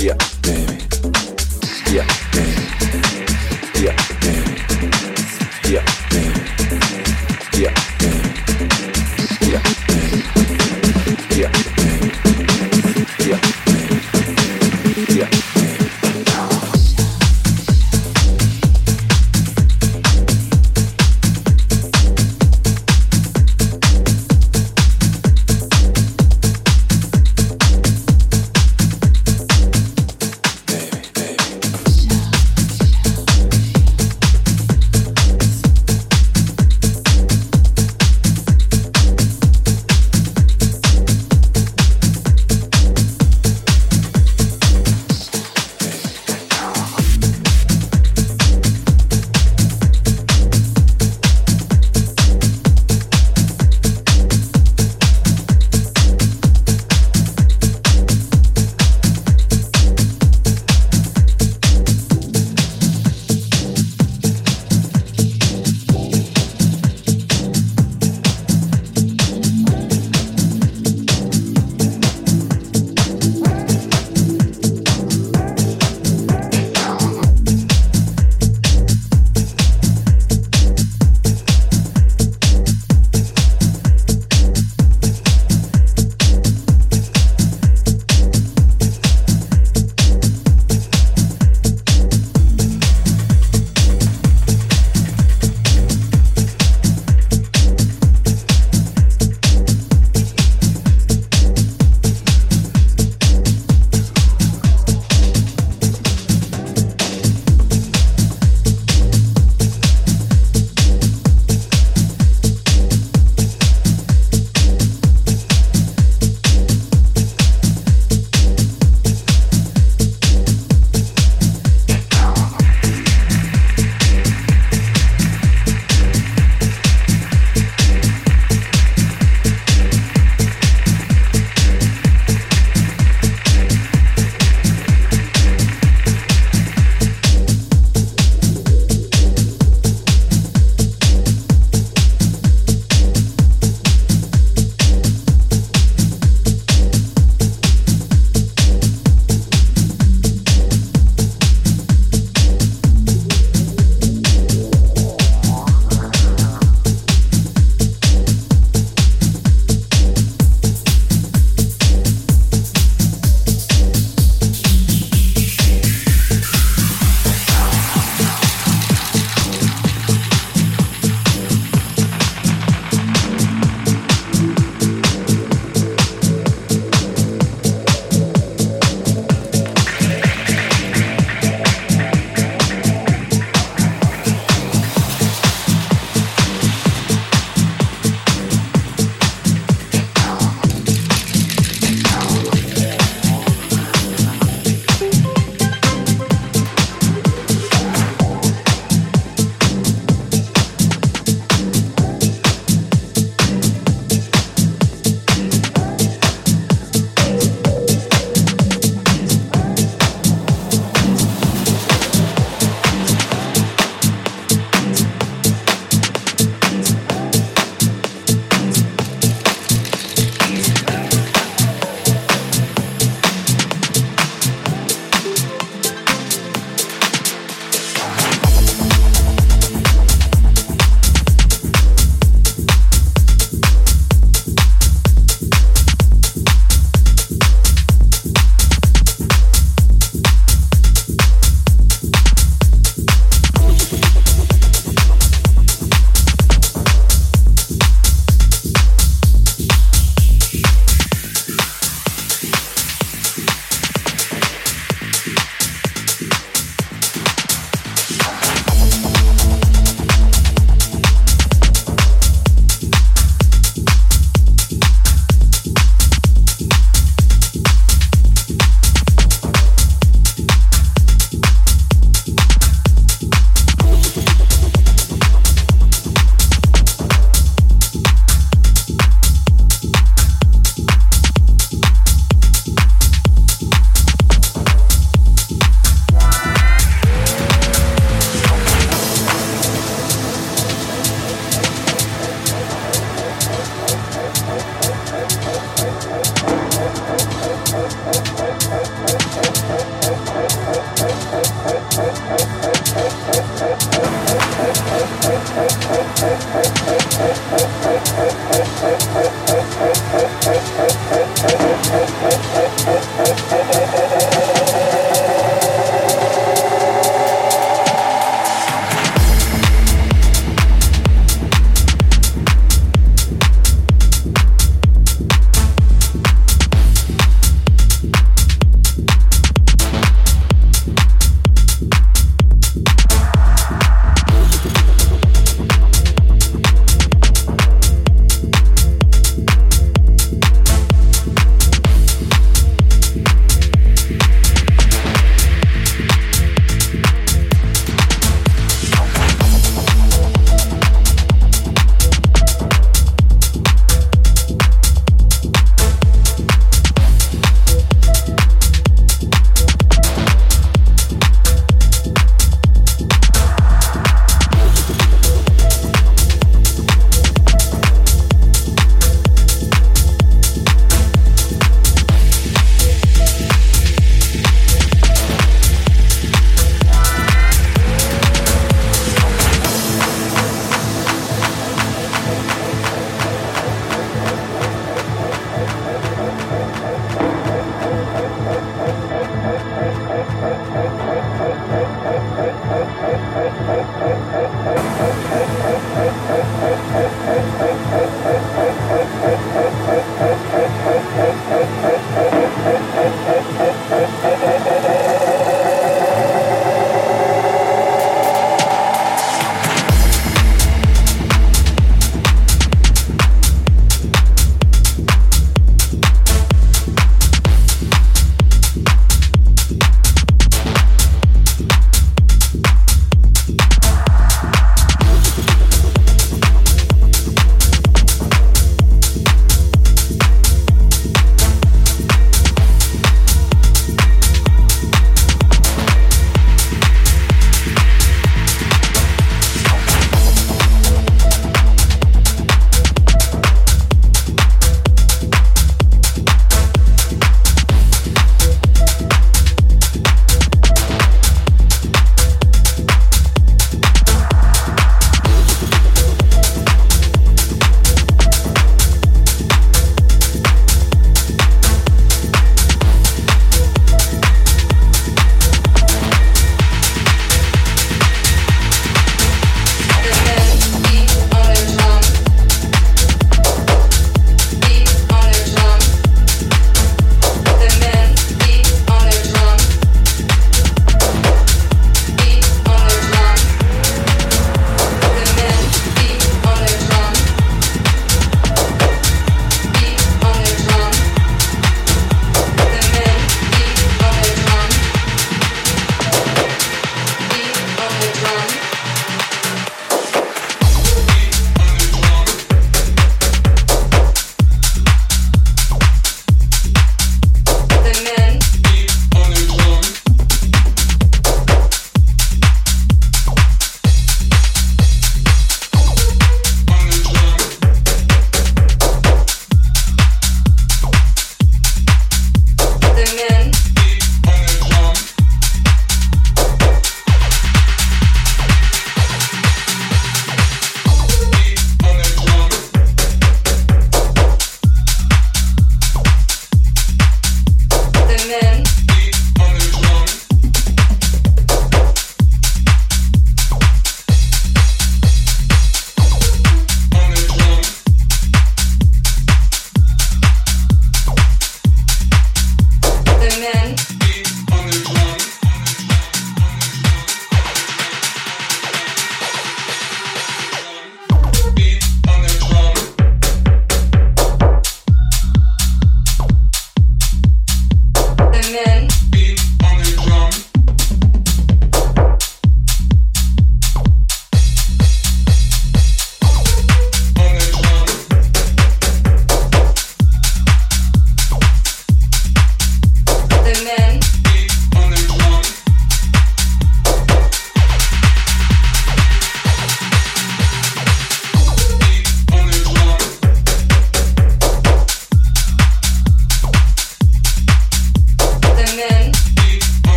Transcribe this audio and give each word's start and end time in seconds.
Yeah. 0.00 0.16
Baby. 0.42 0.78
Yeah. 1.90 2.27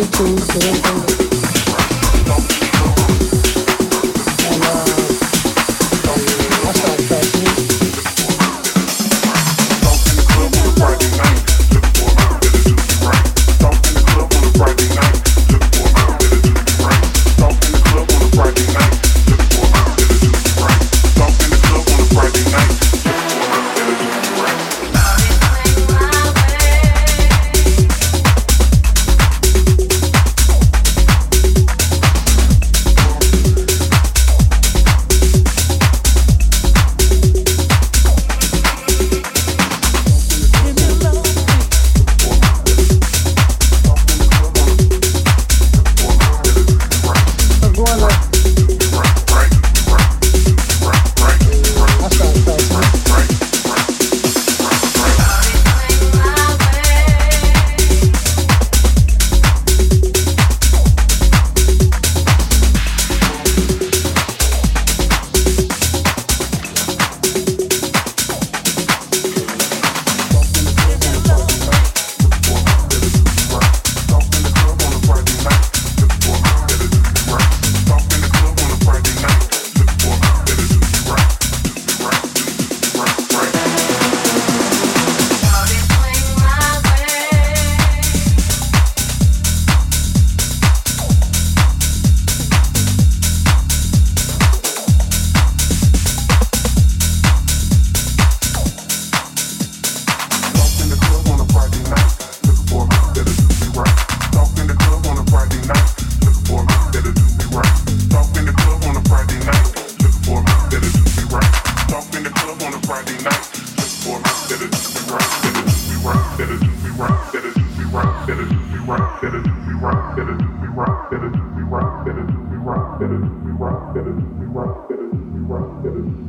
The 0.00 0.16
songs, 0.16 0.46
the 0.46 1.29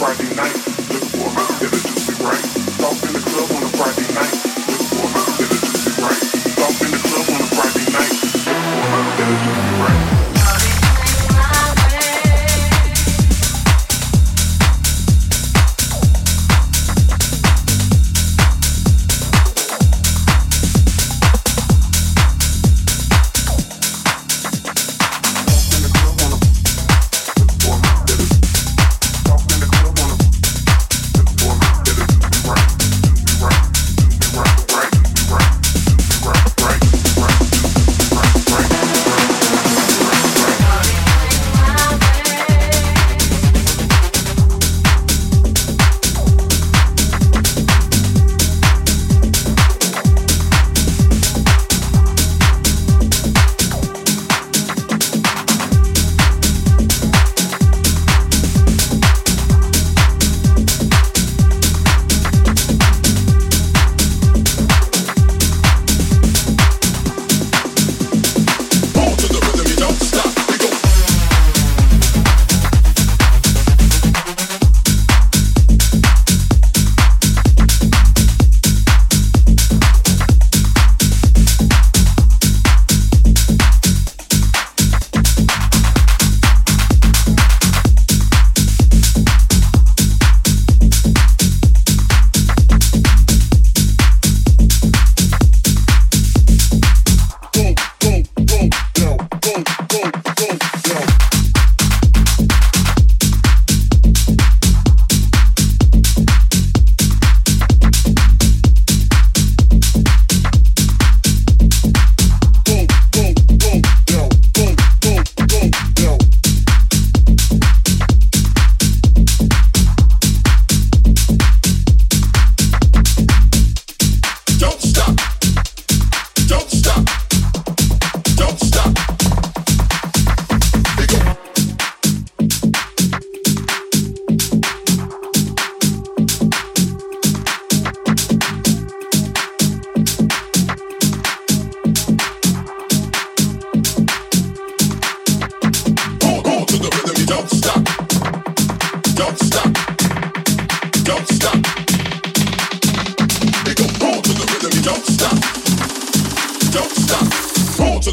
Friday 0.00 0.34
night. 0.34 0.69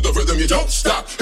to 0.01 0.11
the 0.11 0.19
rhythm, 0.19 0.37
you 0.39 0.47
don't 0.47 0.69
stop. 0.69 1.16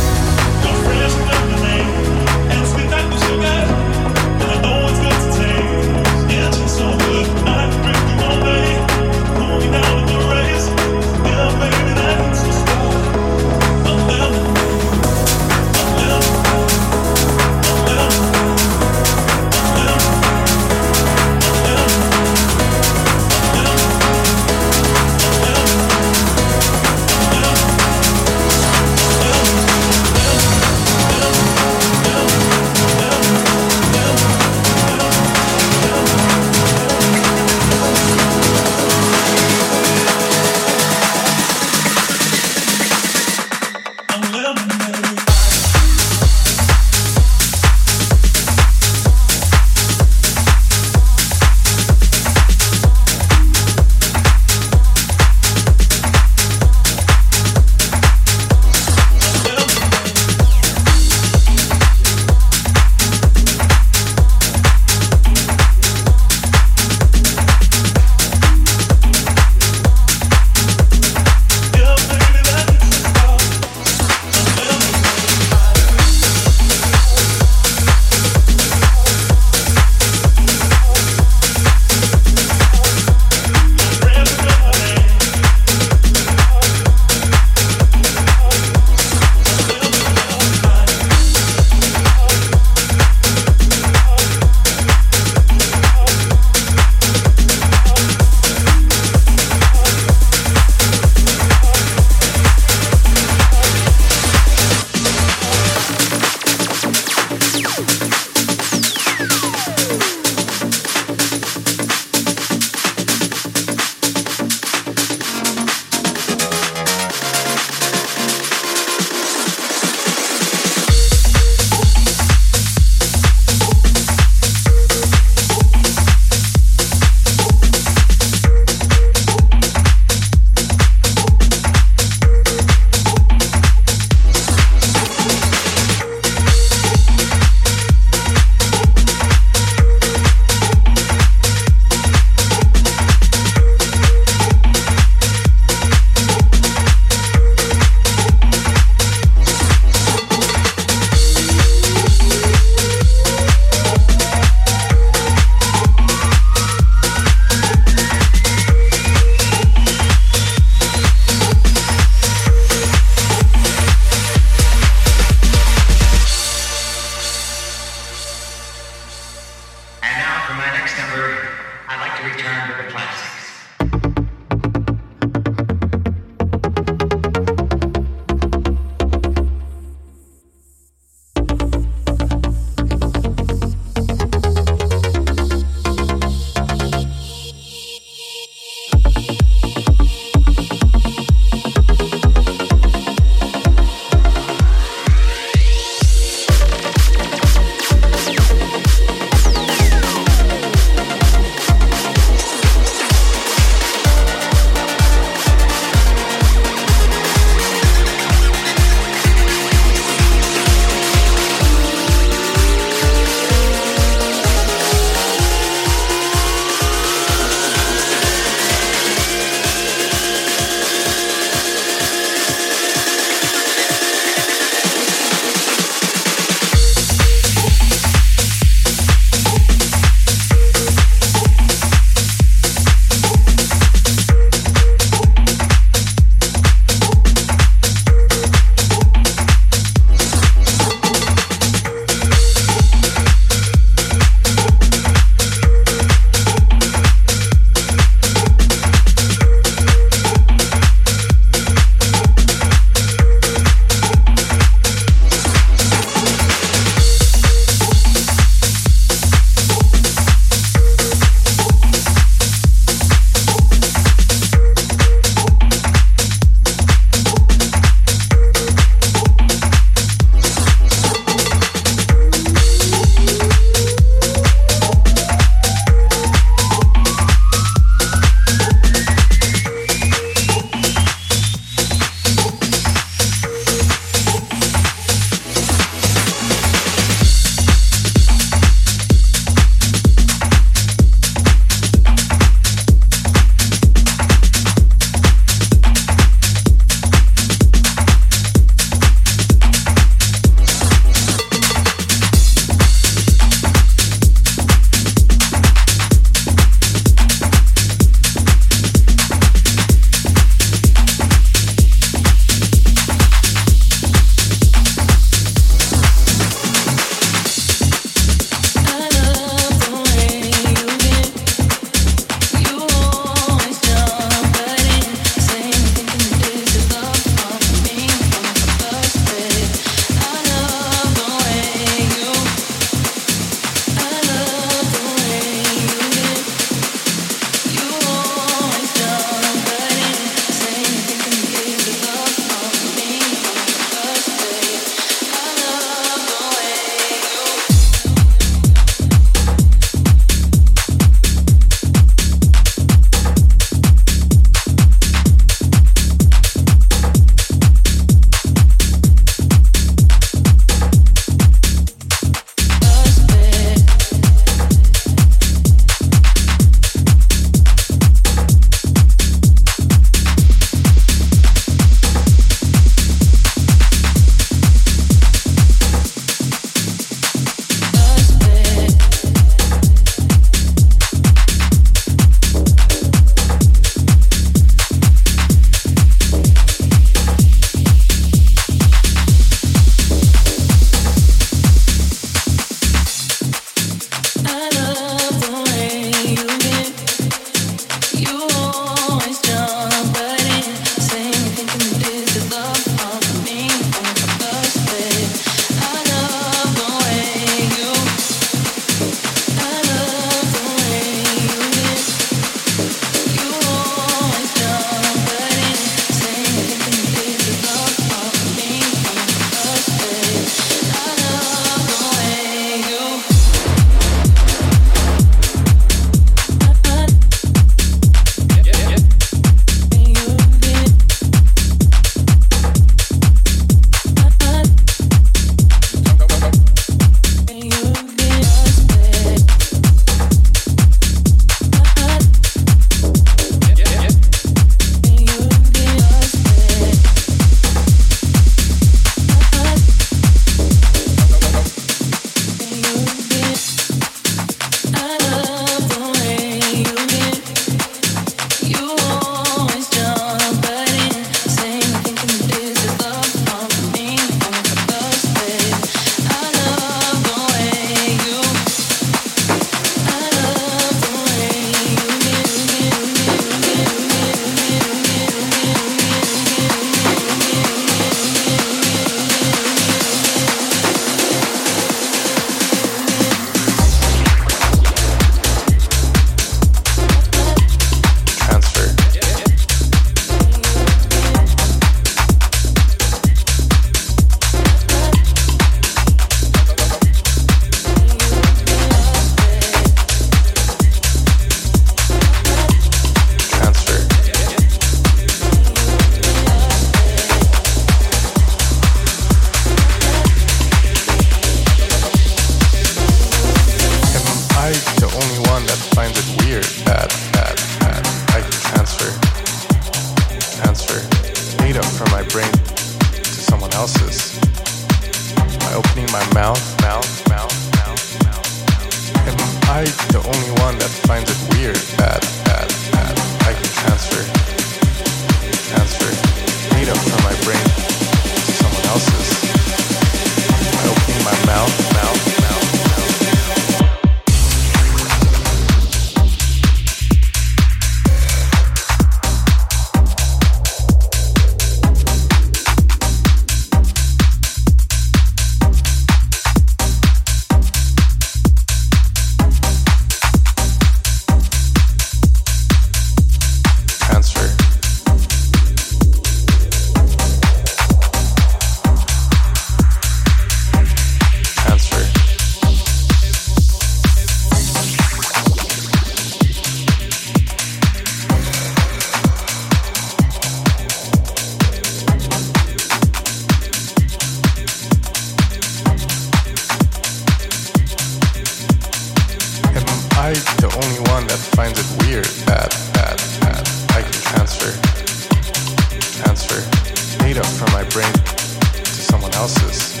else's 599.36 600.00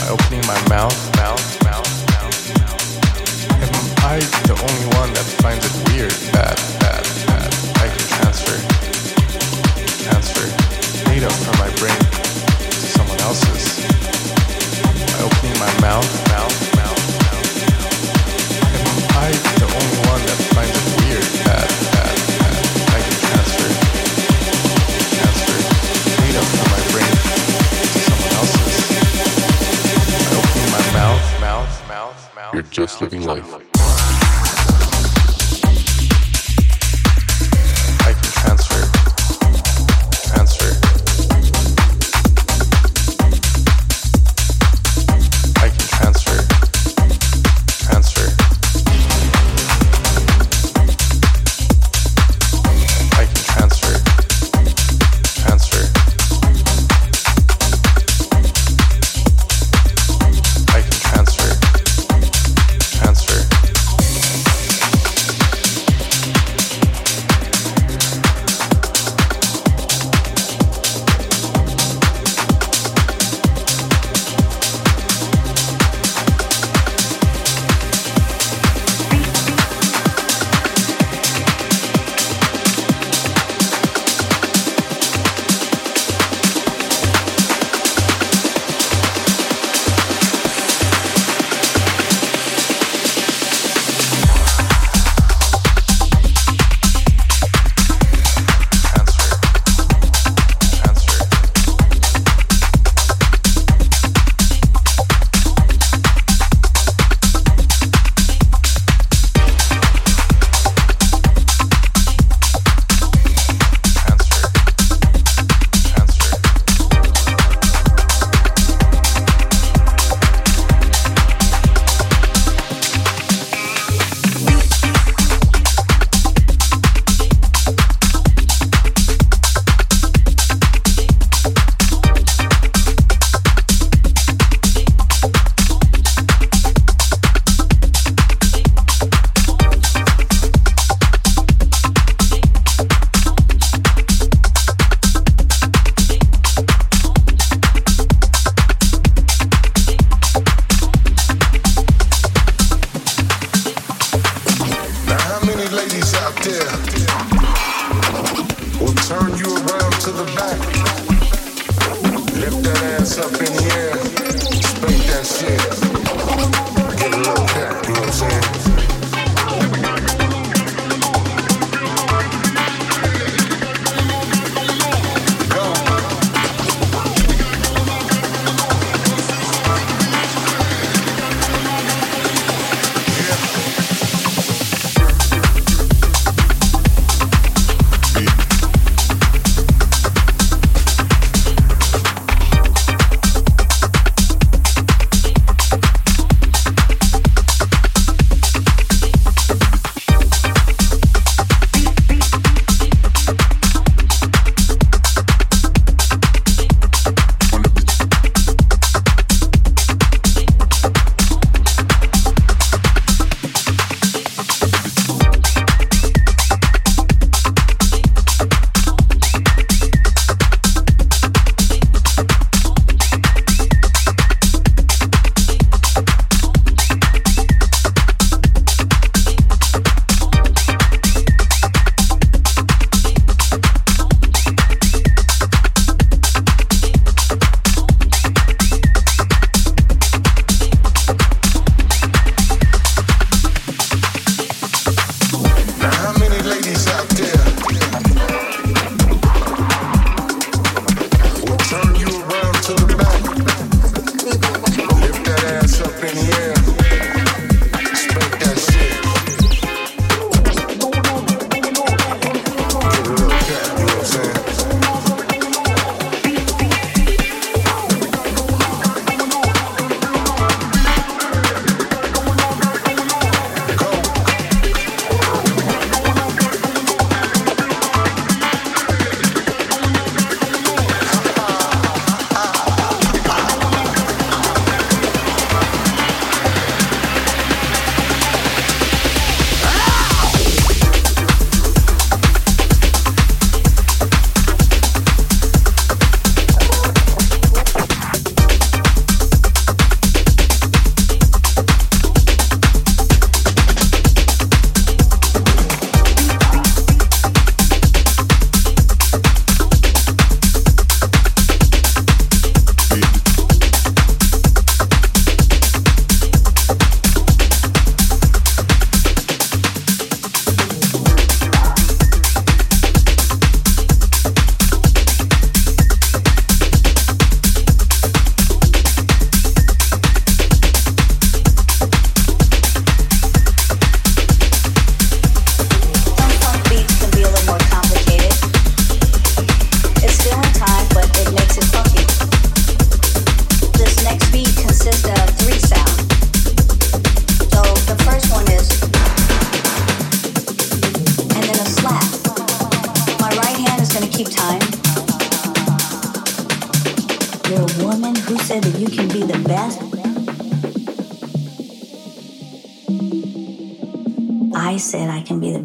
by 0.00 0.08
opening 0.08 0.44
my 0.46 0.58
mouth, 0.68 0.98
mouth, 1.16 1.64
mouth, 1.64 1.86
mouth, 2.10 2.38
mouth. 2.58 2.84
Am 3.62 3.74
I 4.04 4.18
the 4.50 4.56
only 4.58 4.86
one 4.98 5.12
that 5.14 5.26
finds 5.42 5.64
it 5.64 5.74
weird 5.88 6.10
that, 6.34 6.56
that, 6.82 7.02
that 7.30 7.50
I 7.78 7.86
can 7.86 8.04
transfer, 8.18 8.56
transfer 10.02 10.46
data 11.06 11.30
from 11.30 11.56
my 11.62 11.70
brain 11.78 11.98
to 12.58 12.80
someone 12.96 13.20
else's 13.20 13.78
by 15.12 15.22
opening 15.22 15.58
my 15.60 15.80
mouth? 15.80 16.29
you're 32.60 32.70
just 32.70 33.00
living 33.00 33.24
life. 33.24 33.69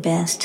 best. 0.05 0.44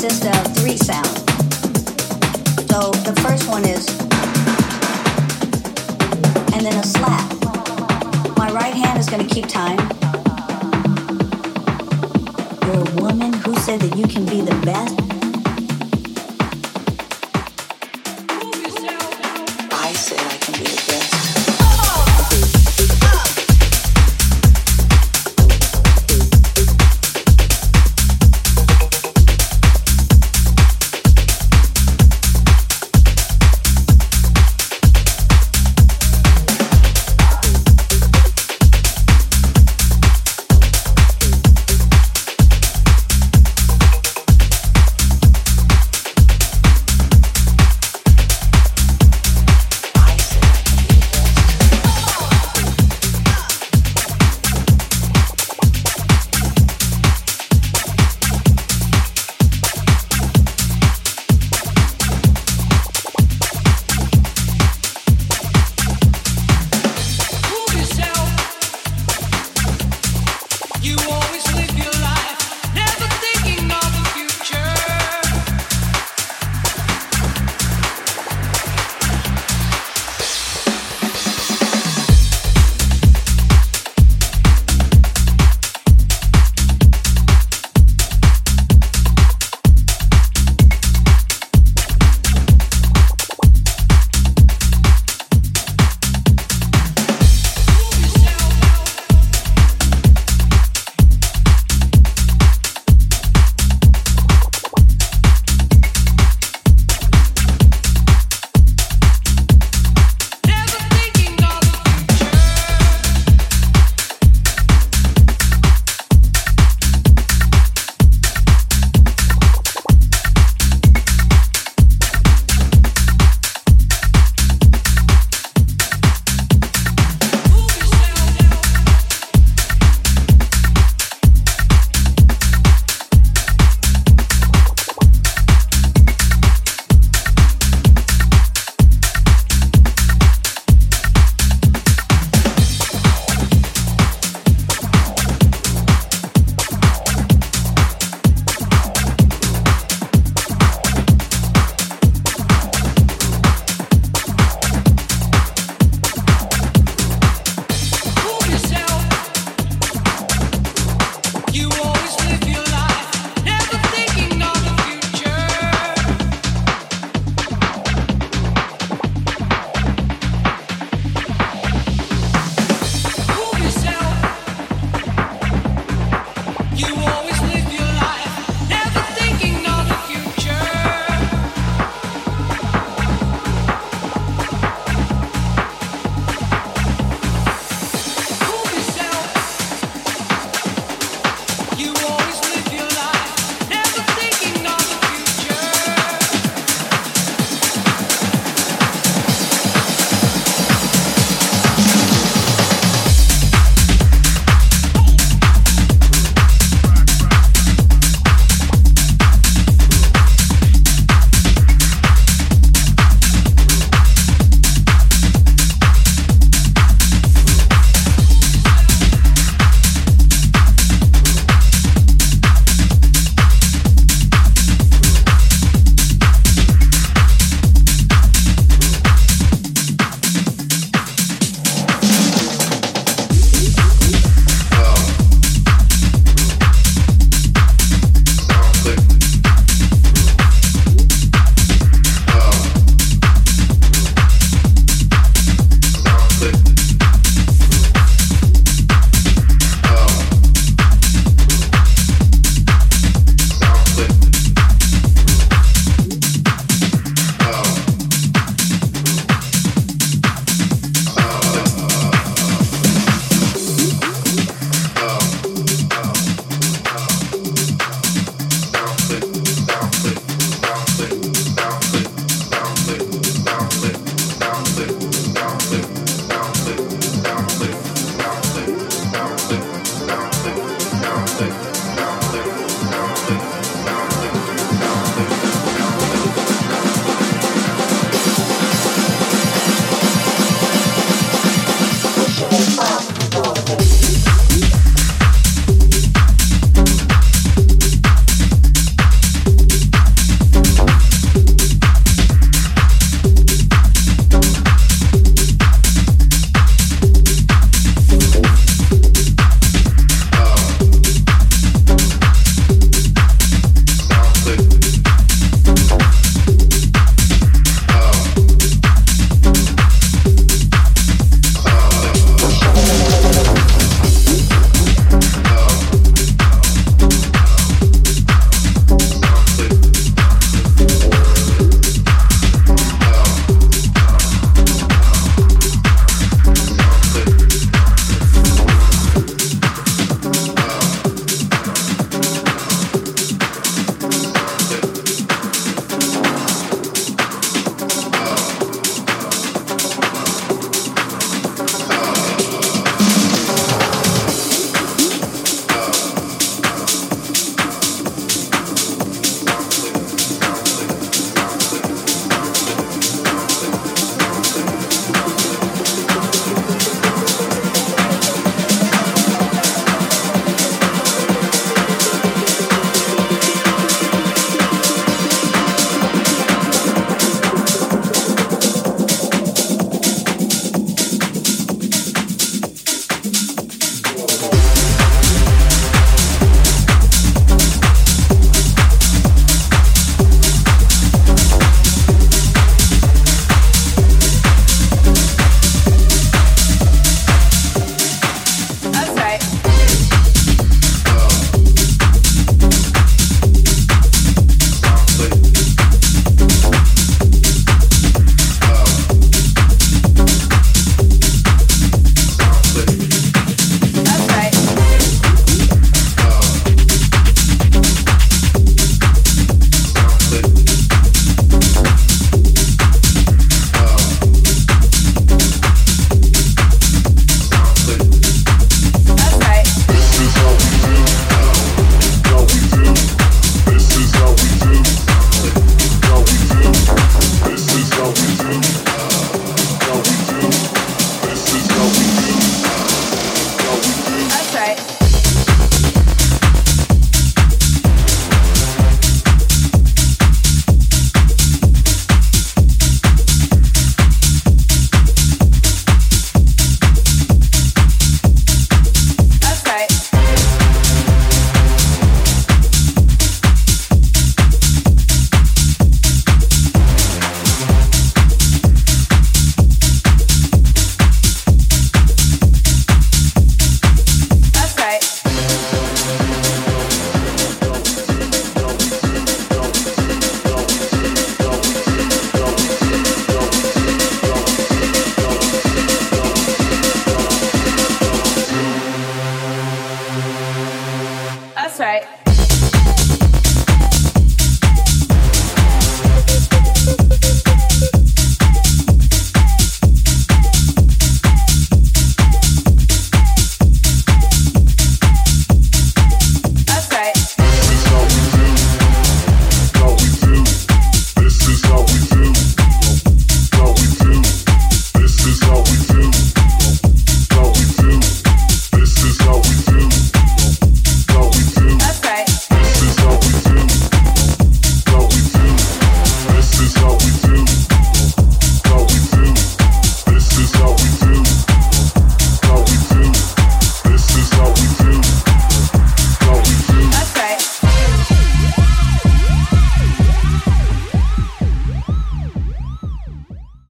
consists 0.00 0.24
of 0.24 0.56
three 0.56 0.78
sounds. 0.78 1.10
So 2.70 2.90
the 3.04 3.14
first 3.20 3.46
one 3.50 3.66
is, 3.66 3.86
and 6.54 6.64
then 6.64 6.74
a 6.74 6.82
slap. 6.82 7.28
My 8.38 8.50
right 8.50 8.72
hand 8.72 8.98
is 8.98 9.10
going 9.10 9.28
to 9.28 9.34
keep 9.34 9.46
time. 9.46 9.78
You're 12.64 12.88
a 12.88 13.02
woman 13.02 13.34
who 13.34 13.54
said 13.56 13.80
that 13.80 13.94
you 13.94 14.06
can 14.06 14.24
be 14.24 14.40
the 14.40 14.58
best. 14.64 14.99